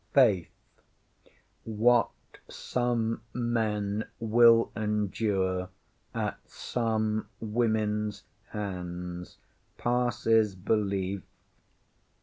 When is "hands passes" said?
8.47-10.55